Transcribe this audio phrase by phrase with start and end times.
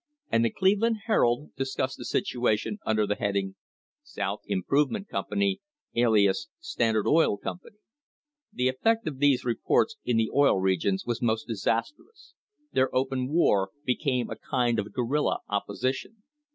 [0.31, 3.53] And the Cleveland Herald discussed the situation under the heading,
[4.01, 5.61] "South Improvement Company
[5.93, 7.77] alias Standard Oil Company."
[8.51, 12.33] The effect of these reports in the Oil Regions was most disastrous.
[12.71, 16.23] Their open war became a kind of guerilla opposition.